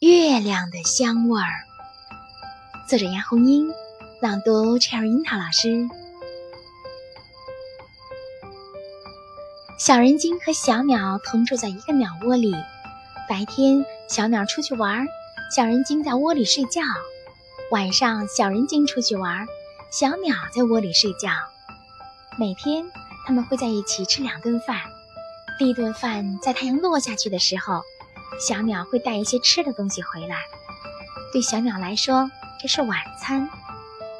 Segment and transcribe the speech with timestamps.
[0.00, 1.66] 月亮的香味儿，
[2.88, 3.68] 作者杨红樱，
[4.22, 5.88] 朗读 Cherry 樱桃老师。
[9.76, 12.54] 小人精和小鸟同住在一个鸟窝里。
[13.28, 15.04] 白天，小鸟出去玩，
[15.52, 16.80] 小人精在窝里睡觉；
[17.72, 19.48] 晚上，小人精出去玩，
[19.90, 21.30] 小鸟在窝里睡觉。
[22.38, 22.88] 每天，
[23.26, 24.78] 他们会在一起吃两顿饭。
[25.58, 27.82] 第一顿饭在太阳落下去的时候。
[28.38, 30.36] 小鸟会带一些吃的东西回来，
[31.32, 33.48] 对小鸟来说这是晚餐；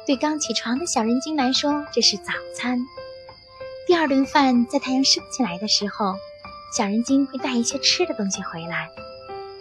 [0.05, 2.85] 对刚起床的小人精来说这是早餐。
[3.87, 6.15] 第二顿饭在太阳升起来的时候，
[6.75, 8.89] 小人精会带一些吃的东西回来，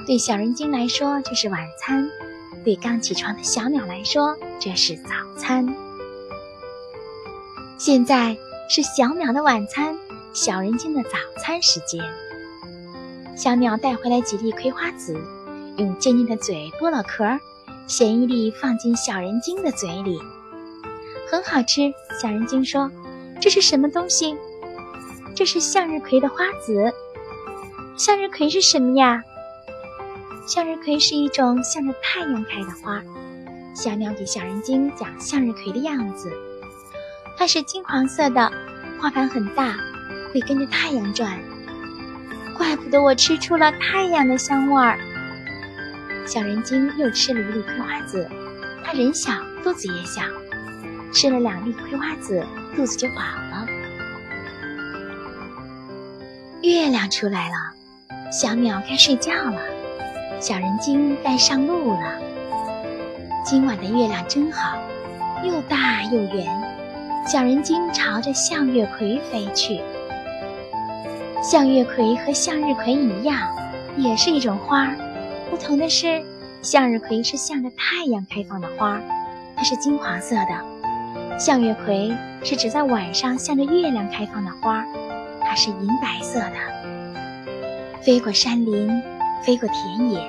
[0.07, 2.09] 对小人精来说这是晚餐；
[2.65, 5.73] 对刚起床的小鸟来说这是早餐。
[7.79, 8.37] 现在
[8.69, 9.97] 是小鸟的晚餐，
[10.35, 12.05] 小人精的早餐时间。
[13.39, 15.17] 小鸟带回来几粒葵花籽，
[15.77, 17.39] 用尖尖的嘴剥了壳，
[17.87, 20.19] 衔一粒放进小人精的嘴里，
[21.31, 21.93] 很好吃。
[22.21, 22.91] 小人精说
[23.41, 24.37] ：“这是什么东西
[25.37, 26.93] ？”“这是向日葵的花籽。
[27.97, 29.23] ”“向日葵是什么呀
[30.45, 33.01] ？”“向日葵是一种向着太阳开的花。”
[33.73, 36.29] 小鸟给小人精讲向日葵的样子
[37.39, 38.51] ：“它是金黄色的，
[39.01, 39.77] 花盘很大，
[40.35, 41.39] 会跟着太阳转。”
[42.79, 44.99] 怪不得我吃出了太阳的香味儿。
[46.27, 48.29] 小人精又吃了一粒葵花籽，
[48.85, 50.23] 他人小肚子也小，
[51.13, 53.67] 吃了两粒葵花籽，肚子就饱了。
[56.63, 57.55] 月亮出来了，
[58.31, 59.61] 小鸟该睡觉了，
[60.41, 62.13] 小人精该上路了。
[63.45, 64.79] 今晚的月亮真好，
[65.45, 66.47] 又大又圆。
[67.27, 69.81] 小人精朝着向月葵飞去。
[71.43, 73.49] 向日葵和向日葵一样，
[73.97, 74.97] 也是一种花儿。
[75.51, 76.23] 不同的是，
[76.63, 79.03] 向日葵是向着太阳开放的花儿，
[79.57, 84.87] 它是金黄色的；向月葵是指在晚上向着月亮开放的花儿，
[85.41, 88.03] 它是银白色的。
[88.03, 89.03] 飞过山林，
[89.43, 90.21] 飞过田野，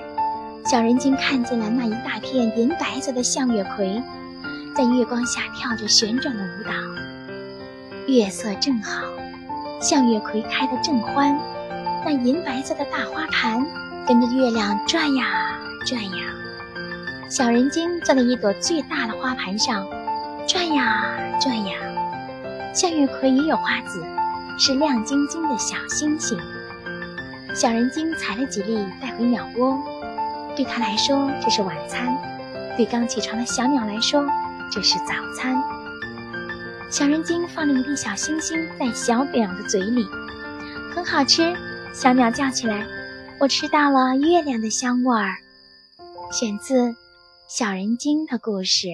[0.66, 4.02] 小人精看见了那一大片银白色的向月葵，
[4.76, 6.72] 在月光下跳着旋转的舞蹈。
[8.08, 9.02] 月色正好。
[9.80, 11.38] 向月葵开得正欢，
[12.06, 13.66] 那银白色的大花盘
[14.06, 15.26] 跟着月亮转呀
[15.86, 16.18] 转呀。
[17.30, 19.88] 小人精坐在一朵最大的花盘上，
[20.48, 21.76] 转呀转呀。
[22.74, 24.04] 向月葵也有花籽，
[24.58, 26.38] 是亮晶晶的小星星。
[27.54, 29.78] 小人精采了几粒带回鸟窝，
[30.56, 32.16] 对他来说这是晚餐，
[32.76, 34.26] 对刚起床的小鸟来说
[34.72, 35.62] 这是早餐。
[36.90, 40.04] 小人精放了一粒小星星在小鸟的嘴里，
[40.94, 41.56] 很好吃。
[41.94, 42.84] 小鸟叫起来
[43.40, 45.36] ：“我吃到了月亮的香味儿。”
[46.34, 46.74] 选自
[47.48, 48.88] 《小人精的故事》。